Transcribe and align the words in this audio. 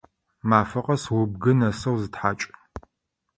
Мафэ 0.49 0.79
къэс 0.85 1.03
убгы 1.17 1.51
нэсэу 1.59 1.95
зытхьакӏ! 2.01 2.43